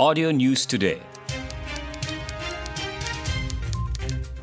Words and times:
Audio 0.00 0.30
News 0.30 0.64
Today. 0.64 1.02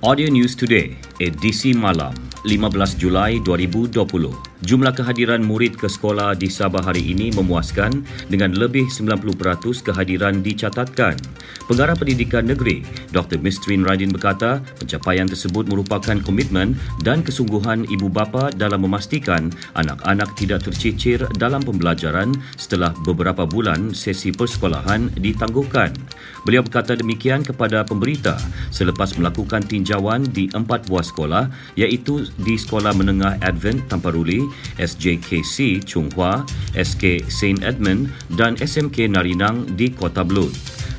Audio 0.03 0.27
News 0.27 0.51
Today, 0.51 0.97
edisi 1.23 1.71
malam, 1.71 2.11
15 2.43 2.99
Julai 2.99 3.39
2020. 3.39 4.35
Jumlah 4.65 4.97
kehadiran 4.97 5.45
murid 5.45 5.77
ke 5.77 5.85
sekolah 5.85 6.33
di 6.33 6.49
Sabah 6.49 6.81
hari 6.81 7.13
ini 7.13 7.29
memuaskan 7.29 8.01
dengan 8.33 8.49
lebih 8.57 8.89
90% 8.89 9.85
kehadiran 9.85 10.41
dicatatkan. 10.41 11.13
Pengarah 11.69 11.93
Pendidikan 11.93 12.49
Negeri, 12.49 12.81
Dr. 13.13 13.37
Mistrin 13.45 13.85
Radin 13.85 14.09
berkata, 14.09 14.65
pencapaian 14.81 15.29
tersebut 15.29 15.69
merupakan 15.69 16.17
komitmen 16.17 16.73
dan 17.05 17.21
kesungguhan 17.21 17.85
ibu 17.93 18.09
bapa 18.09 18.49
dalam 18.57 18.81
memastikan 18.89 19.53
anak-anak 19.77 20.33
tidak 20.33 20.65
tercicir 20.65 21.21
dalam 21.37 21.61
pembelajaran 21.61 22.33
setelah 22.57 22.89
beberapa 23.05 23.45
bulan 23.45 23.93
sesi 23.93 24.33
persekolahan 24.33 25.13
ditangguhkan. 25.21 25.93
Beliau 26.41 26.65
berkata 26.65 26.97
demikian 26.97 27.45
kepada 27.45 27.85
pemberita 27.85 28.37
selepas 28.73 29.13
melakukan 29.17 29.65
tinjauan 29.65 30.25
di 30.25 30.49
empat 30.53 30.89
buah 30.89 31.05
sekolah 31.05 31.43
iaitu 31.77 32.29
di 32.41 32.57
Sekolah 32.57 32.93
Menengah 32.93 33.41
Advent 33.41 33.89
Tamparuli, 33.89 34.54
SJKC 34.79 35.83
Chunghua, 35.83 36.43
SK 36.75 37.23
Saint 37.31 37.61
Edmund 37.63 38.11
dan 38.35 38.59
SMK 38.59 39.07
Narinang 39.11 39.77
di 39.77 39.91
Kota 39.91 40.21
Belud. 40.21 40.51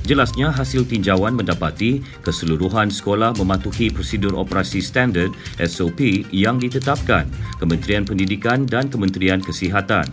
Jelasnya 0.07 0.55
hasil 0.55 0.87
tinjauan 0.87 1.35
mendapati 1.35 1.99
keseluruhan 2.23 2.95
sekolah 2.95 3.35
mematuhi 3.35 3.91
prosedur 3.91 4.39
operasi 4.39 4.79
standard 4.79 5.35
SOP 5.59 6.31
yang 6.31 6.63
ditetapkan 6.63 7.27
Kementerian 7.59 8.07
Pendidikan 8.07 8.71
dan 8.71 8.87
Kementerian 8.87 9.43
Kesihatan. 9.43 10.07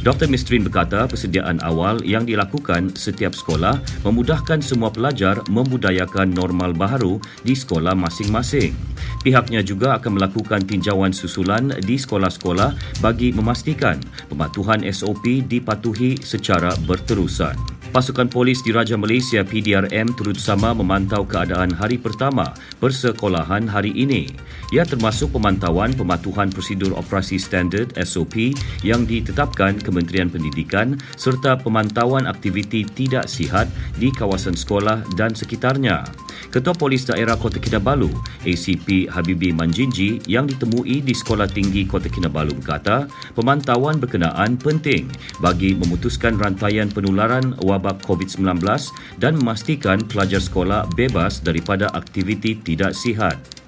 Dr. 0.00 0.32
Mistrin 0.32 0.64
berkata 0.64 1.04
persediaan 1.04 1.60
awal 1.60 2.00
yang 2.08 2.24
dilakukan 2.24 2.96
setiap 2.96 3.36
sekolah 3.36 3.76
memudahkan 4.00 4.64
semua 4.64 4.88
pelajar 4.88 5.44
membudayakan 5.52 6.32
normal 6.32 6.72
baharu 6.72 7.20
di 7.44 7.52
sekolah 7.52 7.92
masing-masing. 7.92 8.72
Pihaknya 9.20 9.60
juga 9.60 10.00
akan 10.00 10.16
melakukan 10.16 10.64
tinjauan 10.64 11.12
susulan 11.12 11.76
di 11.84 12.00
sekolah-sekolah 12.00 13.00
bagi 13.04 13.36
memastikan 13.36 14.00
pematuhan 14.32 14.88
SOP 14.88 15.44
dipatuhi 15.44 16.16
secara 16.24 16.72
berterusan. 16.88 17.79
Pasukan 17.90 18.30
Polis 18.30 18.62
Diraja 18.62 18.94
Malaysia 18.94 19.42
PDRM 19.42 20.14
turut 20.14 20.38
sama 20.38 20.70
memantau 20.70 21.26
keadaan 21.26 21.74
hari 21.74 21.98
pertama 21.98 22.54
persekolahan 22.78 23.66
hari 23.66 23.90
ini. 23.90 24.30
Ia 24.70 24.86
termasuk 24.86 25.34
pemantauan 25.34 25.90
pematuhan 25.98 26.54
prosedur 26.54 26.94
operasi 26.94 27.34
standard 27.42 27.90
SOP 27.98 28.54
yang 28.86 29.02
ditetapkan 29.02 29.74
Kementerian 29.82 30.30
Pendidikan 30.30 31.02
serta 31.18 31.58
pemantauan 31.58 32.30
aktiviti 32.30 32.86
tidak 32.86 33.26
sihat 33.26 33.66
di 33.98 34.14
kawasan 34.14 34.54
sekolah 34.54 35.02
dan 35.18 35.34
sekitarnya. 35.34 36.06
Ketua 36.48 36.72
Polis 36.72 37.04
Daerah 37.04 37.36
Kota 37.36 37.60
Kinabalu, 37.60 38.08
ACP 38.48 39.12
Habibi 39.12 39.52
Manjinji 39.52 40.24
yang 40.24 40.48
ditemui 40.48 41.04
di 41.04 41.12
Sekolah 41.12 41.44
Tinggi 41.44 41.84
Kota 41.84 42.08
Kinabalu 42.08 42.56
berkata, 42.56 43.04
pemantauan 43.36 44.00
berkenaan 44.00 44.56
penting 44.56 45.12
bagi 45.44 45.76
memutuskan 45.76 46.40
rantaian 46.40 46.88
penularan 46.88 47.52
wabak 47.60 48.00
COVID-19 48.08 48.64
dan 49.20 49.36
memastikan 49.36 50.00
pelajar 50.08 50.40
sekolah 50.40 50.88
bebas 50.96 51.44
daripada 51.44 51.92
aktiviti 51.92 52.56
tidak 52.64 52.96
sihat. 52.96 53.59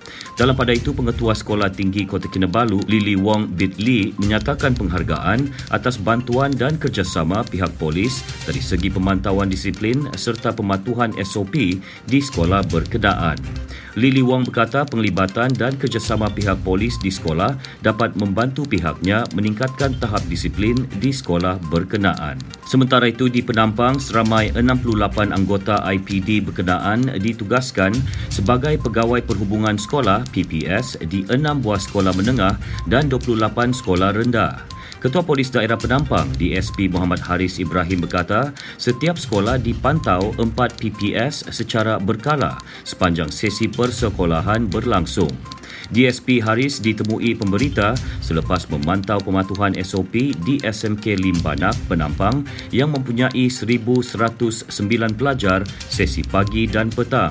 Dalam 0.42 0.58
pada 0.58 0.74
itu, 0.74 0.90
Pengetua 0.90 1.38
Sekolah 1.38 1.70
Tinggi 1.70 2.02
Kota 2.02 2.26
Kinabalu, 2.26 2.82
Lily 2.90 3.14
Wong 3.14 3.54
Bit 3.54 3.78
Lee, 3.78 4.10
menyatakan 4.18 4.74
penghargaan 4.74 5.46
atas 5.70 6.02
bantuan 6.02 6.50
dan 6.50 6.74
kerjasama 6.82 7.46
pihak 7.46 7.70
polis 7.78 8.26
dari 8.42 8.58
segi 8.58 8.90
pemantauan 8.90 9.46
disiplin 9.46 10.10
serta 10.18 10.50
pematuhan 10.50 11.14
SOP 11.22 11.78
di 11.78 12.18
sekolah 12.18 12.66
berkenaan. 12.66 13.38
Lily 13.94 14.26
Wong 14.26 14.42
berkata 14.42 14.82
penglibatan 14.82 15.54
dan 15.54 15.78
kerjasama 15.78 16.26
pihak 16.34 16.58
polis 16.66 16.98
di 16.98 17.14
sekolah 17.14 17.54
dapat 17.78 18.18
membantu 18.18 18.66
pihaknya 18.66 19.22
meningkatkan 19.38 19.94
tahap 20.02 20.26
disiplin 20.26 20.74
di 20.98 21.14
sekolah 21.14 21.62
berkenaan. 21.70 22.61
Sementara 22.72 23.04
itu 23.04 23.28
di 23.28 23.44
Penampang, 23.44 24.00
seramai 24.00 24.48
68 24.56 25.28
anggota 25.28 25.84
IPD 25.92 26.40
berkenaan 26.40 27.04
ditugaskan 27.20 27.92
sebagai 28.32 28.80
pegawai 28.80 29.20
perhubungan 29.28 29.76
sekolah 29.76 30.24
PPS 30.32 30.96
di 31.04 31.20
6 31.28 31.36
buah 31.60 31.76
sekolah 31.76 32.16
menengah 32.16 32.56
dan 32.88 33.12
28 33.12 33.76
sekolah 33.76 34.16
rendah. 34.16 34.64
Ketua 35.04 35.20
Polis 35.20 35.52
Daerah 35.52 35.76
Penampang 35.76 36.24
DSP 36.40 36.88
Muhammad 36.88 37.20
Haris 37.20 37.60
Ibrahim 37.60 38.08
berkata, 38.08 38.56
setiap 38.80 39.20
sekolah 39.20 39.60
dipantau 39.60 40.32
4 40.40 40.56
PPS 40.56 41.52
secara 41.52 42.00
berkala 42.00 42.56
sepanjang 42.88 43.28
sesi 43.28 43.68
persekolahan 43.68 44.64
berlangsung. 44.64 45.28
DSP 45.92 46.40
Haris 46.40 46.80
ditemui 46.80 47.36
pemberita 47.36 47.92
selepas 48.24 48.64
memantau 48.72 49.20
pematuhan 49.20 49.76
SOP 49.84 50.32
di 50.42 50.56
SMK 50.64 51.20
Limbanak 51.20 51.76
Penampang 51.86 52.42
yang 52.72 52.90
mempunyai 52.90 53.52
1,109 53.52 54.72
pelajar 55.14 55.60
sesi 55.86 56.24
pagi 56.24 56.64
dan 56.64 56.88
petang. 56.88 57.30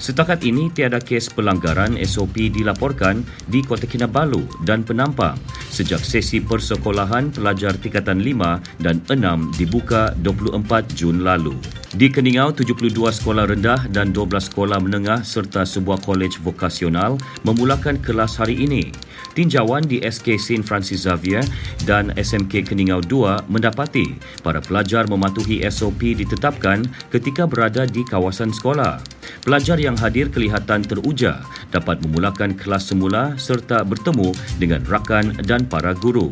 Setakat 0.00 0.42
ini, 0.42 0.72
tiada 0.72 0.98
kes 0.98 1.30
pelanggaran 1.32 1.96
SOP 2.04 2.50
dilaporkan 2.50 3.22
di 3.46 3.62
Kota 3.62 3.86
Kinabalu 3.86 4.44
dan 4.66 4.82
Penampang 4.82 5.38
sejak 5.70 6.02
sesi 6.02 6.42
persekolahan 6.42 7.30
pelajar 7.30 7.78
tingkatan 7.78 8.20
5 8.20 8.82
dan 8.82 9.00
6 9.06 9.54
dibuka 9.56 10.12
24 10.18 10.98
Jun 10.98 11.22
lalu. 11.22 11.54
Di 11.90 12.06
Keningau, 12.06 12.54
72 12.54 12.94
sekolah 13.10 13.50
rendah 13.50 13.90
dan 13.90 14.14
12 14.14 14.46
sekolah 14.46 14.78
menengah 14.78 15.26
serta 15.26 15.66
sebuah 15.66 15.98
kolej 16.06 16.38
vokasional 16.38 17.18
memulakan 17.42 17.98
kelas 17.98 18.38
hari 18.38 18.62
ini. 18.62 18.94
Tinjauan 19.34 19.82
di 19.82 19.98
SK 19.98 20.38
St. 20.38 20.62
Francis 20.62 21.02
Xavier 21.02 21.42
dan 21.82 22.14
SMK 22.14 22.62
Keningau 22.62 23.02
2 23.02 23.50
mendapati 23.50 24.14
para 24.38 24.62
pelajar 24.62 25.10
mematuhi 25.10 25.66
SOP 25.66 26.14
ditetapkan 26.14 26.86
ketika 27.10 27.42
berada 27.50 27.82
di 27.90 28.06
kawasan 28.06 28.54
sekolah. 28.54 29.02
Pelajar 29.42 29.82
yang 29.82 29.98
hadir 29.98 30.30
kelihatan 30.30 30.86
teruja 30.86 31.42
dapat 31.74 31.98
memulakan 32.06 32.54
kelas 32.54 32.86
semula 32.86 33.34
serta 33.34 33.82
bertemu 33.82 34.30
dengan 34.62 34.86
rakan 34.86 35.42
dan 35.42 35.66
para 35.66 35.90
guru. 35.98 36.30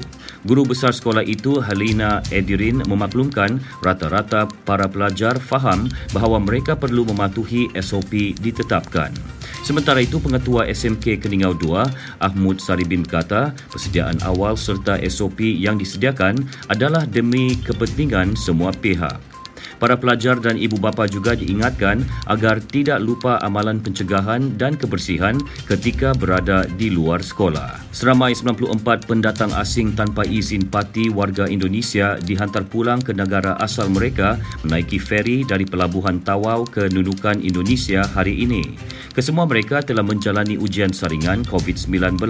Guru 0.48 0.64
besar 0.64 0.96
sekolah 0.96 1.20
itu, 1.28 1.60
Halina 1.60 2.24
Edirin, 2.32 2.80
memaklumkan 2.88 3.60
rata-rata 3.84 4.48
para 4.64 4.88
pelajar 4.88 5.36
faham 5.36 5.92
bahawa 6.16 6.40
mereka 6.40 6.72
perlu 6.72 7.04
mematuhi 7.04 7.68
SOP 7.76 8.32
ditetapkan. 8.40 9.12
Sementara 9.60 10.00
itu, 10.00 10.16
Pengetua 10.16 10.64
SMK 10.64 11.20
Keningau 11.20 11.52
2, 11.52 12.24
Ahmud 12.24 12.64
Saribin 12.64 13.04
berkata, 13.04 13.52
persediaan 13.68 14.24
awal 14.24 14.56
serta 14.56 14.96
SOP 15.04 15.44
yang 15.44 15.76
disediakan 15.76 16.40
adalah 16.72 17.04
demi 17.04 17.52
kepentingan 17.60 18.32
semua 18.32 18.72
pihak. 18.72 19.37
Para 19.78 19.94
pelajar 19.94 20.42
dan 20.42 20.58
ibu 20.58 20.74
bapa 20.78 21.06
juga 21.06 21.38
diingatkan 21.38 22.02
agar 22.26 22.58
tidak 22.58 22.98
lupa 22.98 23.38
amalan 23.46 23.78
pencegahan 23.78 24.58
dan 24.58 24.74
kebersihan 24.74 25.38
ketika 25.70 26.12
berada 26.18 26.66
di 26.66 26.90
luar 26.90 27.22
sekolah. 27.22 27.78
Seramai 27.94 28.34
94 28.34 29.06
pendatang 29.06 29.54
asing 29.54 29.94
tanpa 29.94 30.26
izin 30.26 30.66
parti 30.66 31.08
warga 31.08 31.46
Indonesia 31.46 32.18
dihantar 32.18 32.66
pulang 32.66 32.98
ke 33.02 33.14
negara 33.14 33.54
asal 33.62 33.88
mereka 33.90 34.38
menaiki 34.66 34.98
feri 34.98 35.46
dari 35.46 35.64
Pelabuhan 35.64 36.20
Tawau 36.22 36.66
ke 36.66 36.90
Nunukan 36.90 37.40
Indonesia 37.40 38.02
hari 38.02 38.44
ini. 38.44 38.76
Kesemua 39.18 39.50
mereka 39.50 39.82
telah 39.82 40.06
menjalani 40.06 40.54
ujian 40.54 40.94
saringan 40.94 41.42
COVID-19. 41.42 42.22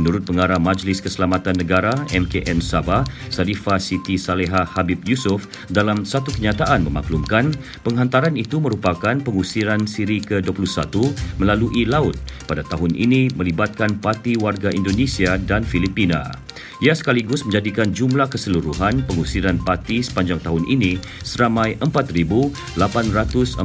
Menurut 0.00 0.24
pengarah 0.24 0.56
Majlis 0.56 1.04
Keselamatan 1.04 1.60
Negara 1.60 1.92
MKN 2.08 2.64
Sabah, 2.64 3.04
Sarifah 3.28 3.76
Siti 3.76 4.16
Saleha 4.16 4.64
Habib 4.64 5.04
Yusof 5.04 5.44
dalam 5.68 6.08
satu 6.08 6.32
kenyataan 6.32 6.57
kenyataan 6.58 6.90
memaklumkan 6.90 7.54
penghantaran 7.86 8.34
itu 8.34 8.58
merupakan 8.58 9.14
pengusiran 9.22 9.86
siri 9.86 10.18
ke-21 10.18 10.90
melalui 11.38 11.86
laut 11.86 12.18
pada 12.50 12.66
tahun 12.66 12.98
ini 12.98 13.30
melibatkan 13.38 14.02
parti 14.02 14.34
warga 14.34 14.74
Indonesia 14.74 15.38
dan 15.38 15.62
Filipina. 15.62 16.34
Ia 16.82 16.98
sekaligus 16.98 17.46
menjadikan 17.46 17.94
jumlah 17.94 18.26
keseluruhan 18.26 19.06
pengusiran 19.06 19.62
parti 19.62 20.02
sepanjang 20.02 20.42
tahun 20.42 20.66
ini 20.66 20.98
seramai 21.22 21.78
4,845 21.78 23.62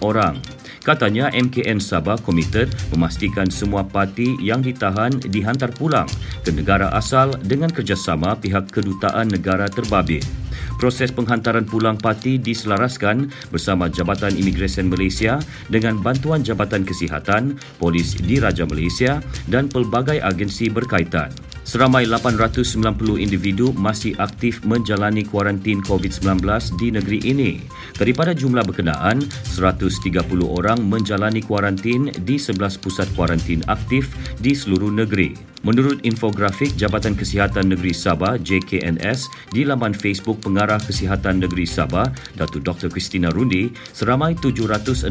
orang. 0.00 0.40
Katanya 0.80 1.28
MKN 1.36 1.76
Sabah 1.76 2.16
komited 2.24 2.72
memastikan 2.96 3.52
semua 3.52 3.84
parti 3.84 4.40
yang 4.40 4.64
ditahan 4.64 5.12
dihantar 5.20 5.68
pulang 5.76 6.08
ke 6.40 6.48
negara 6.48 6.88
asal 6.96 7.36
dengan 7.44 7.68
kerjasama 7.68 8.40
pihak 8.40 8.72
kedutaan 8.72 9.28
negara 9.28 9.68
terbabit. 9.68 10.45
Proses 10.76 11.08
penghantaran 11.08 11.64
pulang 11.64 11.96
parti 11.96 12.36
diselaraskan 12.36 13.32
bersama 13.48 13.88
Jabatan 13.88 14.36
Imigresen 14.36 14.92
Malaysia 14.92 15.40
dengan 15.72 16.00
bantuan 16.04 16.44
Jabatan 16.44 16.84
Kesihatan, 16.84 17.56
Polis 17.80 18.16
Diraja 18.20 18.68
Malaysia 18.68 19.24
dan 19.48 19.72
pelbagai 19.72 20.20
agensi 20.20 20.68
berkaitan. 20.68 21.32
Seramai 21.66 22.06
890 22.06 23.18
individu 23.18 23.74
masih 23.74 24.14
aktif 24.22 24.62
menjalani 24.62 25.26
kuarantin 25.26 25.82
COVID-19 25.82 26.46
di 26.78 26.94
negeri 26.94 27.18
ini. 27.26 27.58
Daripada 27.98 28.30
jumlah 28.30 28.62
berkenaan, 28.62 29.18
130 29.26 30.46
orang 30.46 30.78
menjalani 30.78 31.42
kuarantin 31.42 32.14
di 32.22 32.38
11 32.38 32.78
pusat 32.78 33.10
kuarantin 33.18 33.66
aktif 33.66 34.14
di 34.38 34.54
seluruh 34.54 34.94
negeri. 34.94 35.55
Menurut 35.64 36.04
infografik 36.04 36.76
Jabatan 36.76 37.16
Kesihatan 37.16 37.72
Negeri 37.72 37.96
Sabah 37.96 38.36
JKNS 38.36 39.52
di 39.54 39.64
laman 39.64 39.96
Facebook 39.96 40.44
Pengarah 40.44 40.76
Kesihatan 40.76 41.40
Negeri 41.40 41.64
Sabah 41.64 42.12
Datuk 42.36 42.60
Dr. 42.66 42.92
Christina 42.92 43.32
Rundi, 43.32 43.72
seramai 43.96 44.36
760 44.36 45.08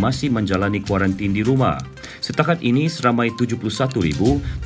masih 0.00 0.32
menjalani 0.32 0.80
kuarantin 0.80 1.36
di 1.36 1.44
rumah. 1.44 1.76
Setakat 2.24 2.64
ini 2.64 2.88
seramai 2.88 3.28
71,735 3.36 4.64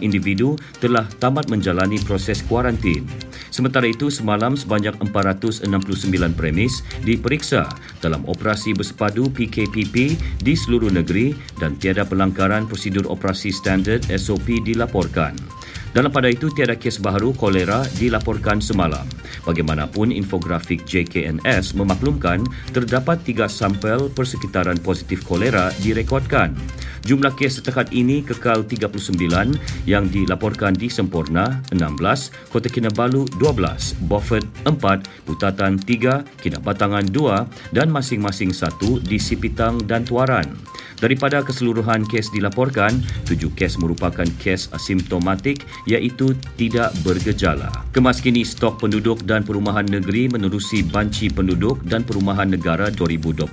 individu 0.00 0.56
telah 0.80 1.04
tamat 1.20 1.52
menjalani 1.52 2.00
proses 2.00 2.40
kuarantin. 2.46 3.04
Sementara 3.52 3.86
itu, 3.86 4.08
semalam 4.08 4.56
sebanyak 4.56 4.96
469 4.98 5.68
premis 6.32 6.80
diperiksa 7.04 7.68
dalam 8.04 8.20
operasi 8.28 8.76
bersepadu 8.76 9.32
PKPP 9.32 9.96
di 10.44 10.52
seluruh 10.52 10.92
negeri 10.92 11.32
dan 11.56 11.80
tiada 11.80 12.04
pelanggaran 12.04 12.68
prosedur 12.68 13.08
operasi 13.08 13.48
standard 13.48 14.04
SOP 14.12 14.60
dilaporkan. 14.60 15.32
Dalam 15.94 16.10
pada 16.10 16.26
itu, 16.26 16.50
tiada 16.50 16.74
kes 16.74 16.98
baru 16.98 17.30
kolera 17.32 17.86
dilaporkan 17.96 18.58
semalam. 18.58 19.06
Bagaimanapun, 19.46 20.10
infografik 20.10 20.82
JKNS 20.82 21.78
memaklumkan 21.78 22.42
terdapat 22.74 23.22
tiga 23.22 23.46
sampel 23.46 24.10
persekitaran 24.10 24.82
positif 24.82 25.22
kolera 25.22 25.70
direkodkan. 25.78 26.50
Jumlah 27.04 27.36
kes 27.36 27.60
setakat 27.60 27.92
ini 27.92 28.24
kekal 28.24 28.64
39 28.64 29.12
yang 29.84 30.08
dilaporkan 30.08 30.72
di 30.72 30.88
Sempurna 30.88 31.60
16, 31.68 32.00
Kota 32.48 32.72
Kinabalu 32.72 33.28
12, 33.36 34.08
Beaufort 34.08 34.48
4, 34.64 35.28
Putatan 35.28 35.76
3, 35.76 36.24
Kinabatangan 36.40 37.04
2 37.12 37.76
dan 37.76 37.92
masing-masing 37.92 38.56
satu 38.56 39.04
di 39.04 39.20
Sipitang 39.20 39.84
dan 39.84 40.08
Tuaran. 40.08 40.48
Daripada 41.04 41.42
keseluruhan 41.44 42.06
kes 42.06 42.32
dilaporkan, 42.32 42.96
tujuh 43.28 43.52
kes 43.52 43.76
merupakan 43.76 44.24
kes 44.40 44.72
asimptomatik 44.72 45.66
iaitu 45.84 46.32
tidak 46.56 46.94
bergejala. 47.02 47.68
Kemaskini 47.92 48.46
stok 48.46 48.80
penduduk 48.80 49.20
dan 49.26 49.42
perumahan 49.42 49.84
negeri 49.84 50.30
menerusi 50.30 50.80
banci 50.86 51.28
penduduk 51.28 51.82
dan 51.84 52.06
perumahan 52.06 52.48
negara 52.48 52.88
2020 52.88 53.44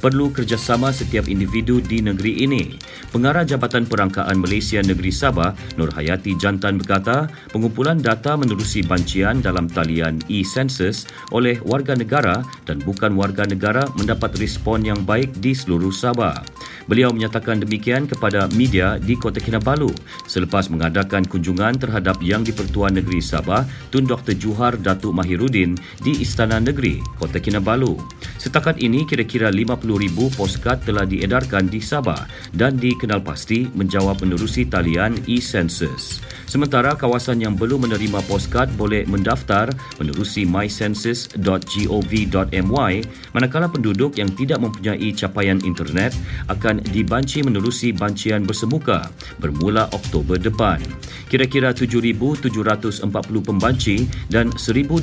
perlu 0.00 0.26
kerjasama 0.30 0.94
setiap 0.94 1.26
individu 1.26 1.82
di 1.82 2.00
negeri 2.00 2.46
ini. 2.46 2.78
Pengarah 3.10 3.46
Jabatan 3.46 3.88
Perangkaan 3.88 4.38
Malaysia 4.38 4.82
Negeri 4.82 5.14
Sabah, 5.14 5.56
Nur 5.80 5.90
Hayati 5.94 6.36
Jantan 6.36 6.76
berkata, 6.76 7.30
pengumpulan 7.54 7.96
data 7.96 8.36
menerusi 8.36 8.84
bancian 8.84 9.40
dalam 9.40 9.70
talian 9.70 10.20
e-census 10.28 11.08
oleh 11.32 11.56
warga 11.64 11.96
negara 11.96 12.44
dan 12.68 12.82
bukan 12.82 13.14
warga 13.16 13.46
negara 13.48 13.86
mendapat 13.96 14.36
respon 14.36 14.84
yang 14.84 15.00
baik 15.02 15.32
di 15.40 15.56
seluruh 15.56 15.94
Sabah. 15.94 16.42
Beliau 16.86 17.10
menyatakan 17.10 17.58
demikian 17.58 18.06
kepada 18.06 18.46
media 18.54 18.94
di 19.02 19.18
Kota 19.18 19.42
Kinabalu 19.42 19.90
selepas 20.30 20.70
mengadakan 20.70 21.26
kunjungan 21.26 21.74
terhadap 21.82 22.22
Yang 22.22 22.54
di-Pertuan 22.54 22.94
Negeri 22.94 23.18
Sabah 23.18 23.66
Tun 23.90 24.06
Dr. 24.06 24.38
Juhar 24.38 24.78
Datuk 24.78 25.10
Mahirudin 25.10 25.74
di 26.04 26.22
Istana 26.22 26.62
Negeri, 26.62 27.02
Kota 27.18 27.42
Kinabalu. 27.42 27.98
Setakat 28.38 28.78
ini, 28.78 29.02
kira-kira 29.02 29.50
50,000 29.50 30.38
poskad 30.38 30.86
telah 30.86 31.02
diedarkan 31.02 31.66
di 31.66 31.82
Sabah 31.82 32.28
dan 32.54 32.75
dikenal 32.78 33.24
pasti 33.24 33.66
menjawab 33.72 34.22
menerusi 34.22 34.68
talian 34.68 35.16
e-census. 35.26 36.20
Sementara 36.46 36.94
kawasan 36.94 37.42
yang 37.42 37.58
belum 37.58 37.90
menerima 37.90 38.22
poskad 38.30 38.70
boleh 38.78 39.02
mendaftar 39.10 39.66
menerusi 39.98 40.46
mycensus.gov.my 40.46 42.94
manakala 43.34 43.66
penduduk 43.66 44.14
yang 44.14 44.30
tidak 44.32 44.62
mempunyai 44.62 45.10
capaian 45.12 45.58
internet 45.66 46.14
akan 46.46 46.78
dibanci 46.94 47.42
menerusi 47.42 47.90
bancian 47.90 48.46
bersemuka 48.46 49.10
bermula 49.42 49.90
Oktober 49.90 50.38
depan. 50.38 50.78
Kira-kira 51.26 51.74
7,740 51.74 53.10
pembanci 53.42 54.06
dan 54.30 54.54
1,200 54.54 55.02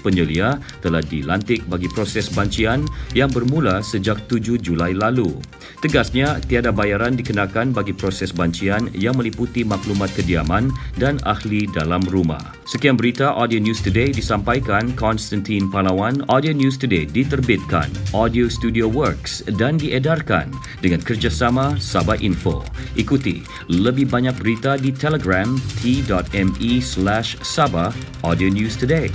penyelia 0.00 0.56
telah 0.80 1.04
dilantik 1.04 1.68
bagi 1.68 1.92
proses 1.92 2.32
bancian 2.32 2.88
yang 3.12 3.28
bermula 3.28 3.84
sejak 3.84 4.24
7 4.26 4.56
Julai 4.58 4.96
lalu. 4.96 5.36
Tegasnya, 5.78 6.42
tiada 6.42 6.74
bayaran 6.74 7.07
dikenakan 7.14 7.70
bagi 7.70 7.94
proses 7.94 8.34
bancian 8.34 8.90
yang 8.92 9.14
meliputi 9.14 9.62
maklumat 9.62 10.10
kediaman 10.18 10.68
dan 10.98 11.22
ahli 11.22 11.70
dalam 11.70 12.02
rumah. 12.10 12.40
Sekian 12.68 12.98
berita 12.98 13.32
Audio 13.32 13.62
News 13.62 13.80
Today 13.80 14.10
disampaikan 14.10 14.92
Konstantin 14.98 15.70
Palawan. 15.70 16.20
Audio 16.28 16.52
News 16.52 16.76
Today 16.76 17.06
diterbitkan 17.06 17.88
Audio 18.12 18.50
Studio 18.50 18.90
Works 18.90 19.46
dan 19.56 19.80
diedarkan 19.80 20.50
dengan 20.82 21.00
kerjasama 21.00 21.78
Sabah 21.80 22.18
Info. 22.20 22.60
Ikuti 22.98 23.40
lebih 23.70 24.10
banyak 24.10 24.36
berita 24.36 24.76
di 24.76 24.90
Telegram 24.92 25.48
t.me 25.80 26.72
slash 26.82 27.38
Sabah 27.40 27.94
Audio 28.26 28.50
News 28.50 28.74
Today. 28.74 29.08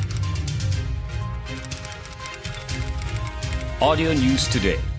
Audio 3.83 4.15
News 4.15 4.47
Today 4.47 4.92